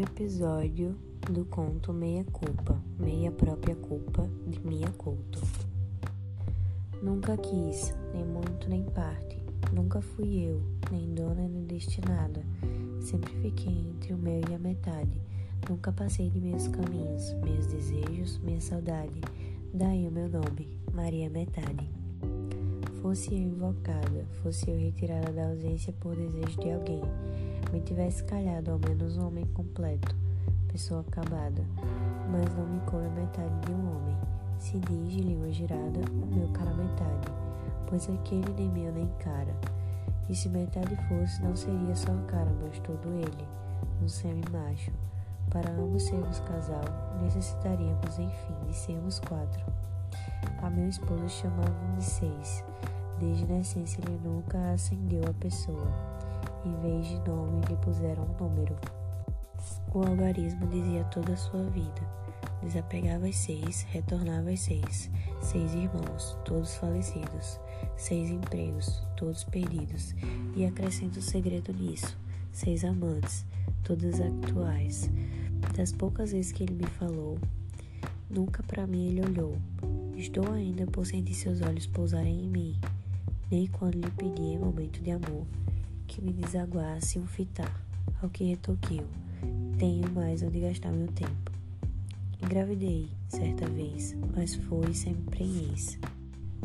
[0.00, 0.96] episódio
[1.30, 5.40] do conto Meia Culpa, Meia Própria Culpa de Mia Couto.
[7.02, 9.38] Nunca quis, nem muito nem parte,
[9.72, 12.42] nunca fui eu, nem dona nem destinada.
[13.00, 15.20] Sempre fiquei entre o meu e a metade.
[15.68, 19.20] Nunca passei de meus caminhos, meus desejos, minha saudade.
[19.72, 21.88] Daí o meu nome, Maria Metade.
[23.00, 27.02] Fosse eu invocada, fosse eu retirada da ausência por desejo de alguém
[27.84, 30.16] tivesse calhado ao menos um homem completo,
[30.68, 31.62] pessoa acabada,
[32.30, 34.16] mas não me come a metade de um homem.
[34.58, 37.28] Se diz de língua girada, o meu cara metade,
[37.86, 39.54] pois aquele nem meu nem cara.
[40.30, 43.46] E se metade fosse, não seria só a cara, mas todo ele,
[44.02, 44.90] um semi-macho.
[45.50, 46.84] Para ambos sermos casal,
[47.22, 49.62] necessitaríamos, enfim, de sermos quatro.
[50.62, 52.64] A meu esposo chamavam de seis.
[53.20, 56.14] Desde nascença ele nunca acendeu a pessoa
[56.64, 58.76] em vez de nome, lhe puseram um número.
[59.94, 62.00] O algarismo dizia toda a sua vida.
[62.62, 65.10] Desapegava as seis, retornava às seis.
[65.40, 67.60] Seis irmãos, todos falecidos.
[67.96, 70.14] Seis empregos, todos perdidos.
[70.56, 72.16] E acrescento o segredo nisso.
[72.50, 73.44] Seis amantes,
[73.82, 75.10] todas atuais.
[75.76, 77.38] Das poucas vezes que ele me falou,
[78.30, 79.56] nunca para mim ele olhou.
[80.16, 82.80] Estou ainda por sentir seus olhos pousarem em mim,
[83.50, 85.44] nem quando lhe pedi em momento de amor
[86.06, 87.80] que me desaguasse um fitar,
[88.22, 89.06] ao que retoqueu.
[89.78, 91.52] Tenho mais onde gastar meu tempo.
[92.42, 95.98] Engravidei, certa vez, mas foi sem prenhez.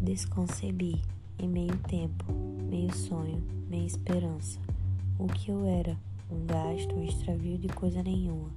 [0.00, 1.00] Desconcebi,
[1.38, 2.24] em meio tempo,
[2.68, 4.58] meio sonho, meia esperança.
[5.18, 5.96] O que eu era,
[6.30, 8.50] um gasto, um extravio de coisa nenhuma.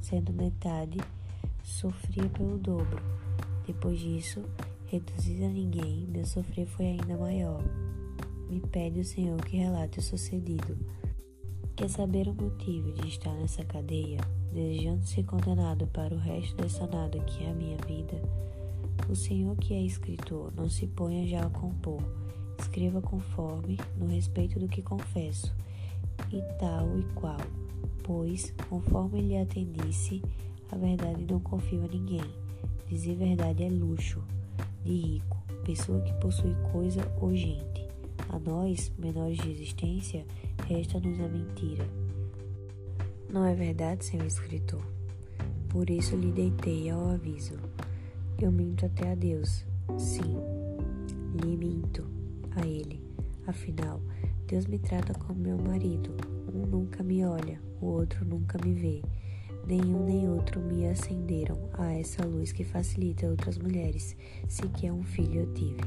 [0.00, 0.98] Sendo metade,
[1.62, 3.00] sofria pelo dobro.
[3.66, 4.42] Depois disso,
[4.86, 7.62] reduzida a ninguém, meu sofrer foi ainda maior
[8.50, 10.76] me pede o Senhor que relate o sucedido.
[11.76, 14.20] Quer saber o motivo de estar nessa cadeia,
[14.52, 18.20] desejando ser condenado para o resto dessa nada que é a minha vida?
[19.08, 22.02] O Senhor que é escritor não se ponha já a compor.
[22.58, 25.54] Escreva conforme, no respeito do que confesso,
[26.32, 27.40] e tal e qual,
[28.02, 30.22] pois, conforme lhe atendisse,
[30.70, 32.30] a verdade não confio a ninguém.
[32.88, 34.22] Dizer verdade é luxo,
[34.84, 37.89] de rico, pessoa que possui coisa ou gente.
[38.32, 40.24] A nós, menores de existência,
[40.68, 41.84] resta-nos a mentira.
[43.28, 44.80] Não é verdade, senhor escritor?
[45.68, 47.54] Por isso lhe deitei ao aviso.
[48.40, 49.64] Eu minto até a Deus.
[49.98, 50.36] Sim,
[51.42, 52.06] lhe minto
[52.52, 53.02] a ele.
[53.48, 54.00] Afinal,
[54.46, 56.14] Deus me trata como meu marido.
[56.54, 59.02] Um nunca me olha, o outro nunca me vê.
[59.66, 64.16] Nenhum nem outro me acenderam a essa luz que facilita outras mulheres,
[64.46, 65.82] sequer um filho eu tive.